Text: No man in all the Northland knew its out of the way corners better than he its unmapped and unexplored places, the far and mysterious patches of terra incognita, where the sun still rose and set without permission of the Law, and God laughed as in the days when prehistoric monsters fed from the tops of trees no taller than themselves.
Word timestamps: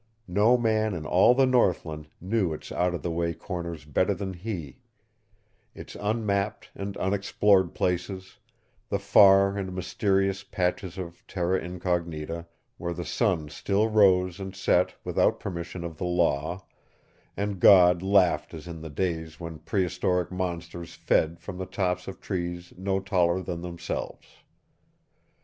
No 0.27 0.57
man 0.57 0.95
in 0.95 1.05
all 1.05 1.35
the 1.35 1.45
Northland 1.45 2.07
knew 2.19 2.53
its 2.53 2.71
out 2.71 2.95
of 2.95 3.03
the 3.03 3.11
way 3.11 3.35
corners 3.35 3.85
better 3.85 4.15
than 4.15 4.33
he 4.33 4.79
its 5.75 5.93
unmapped 5.95 6.71
and 6.73 6.97
unexplored 6.97 7.75
places, 7.75 8.39
the 8.89 8.97
far 8.97 9.55
and 9.55 9.75
mysterious 9.75 10.43
patches 10.43 10.97
of 10.97 11.23
terra 11.27 11.59
incognita, 11.59 12.47
where 12.79 12.95
the 12.95 13.05
sun 13.05 13.47
still 13.49 13.89
rose 13.89 14.39
and 14.39 14.55
set 14.55 14.95
without 15.03 15.39
permission 15.39 15.83
of 15.83 15.97
the 15.99 16.05
Law, 16.05 16.65
and 17.37 17.59
God 17.59 18.01
laughed 18.01 18.55
as 18.55 18.67
in 18.67 18.81
the 18.81 18.89
days 18.89 19.39
when 19.39 19.59
prehistoric 19.59 20.31
monsters 20.31 20.95
fed 20.95 21.39
from 21.39 21.59
the 21.59 21.67
tops 21.67 22.07
of 22.07 22.19
trees 22.19 22.73
no 22.75 22.99
taller 22.99 23.39
than 23.43 23.61
themselves. 23.61 24.25